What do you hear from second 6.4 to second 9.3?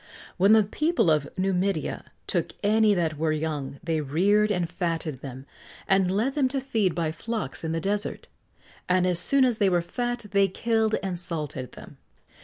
to feed by flocks in the Desert; and as